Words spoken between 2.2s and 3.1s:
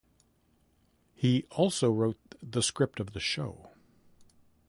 the script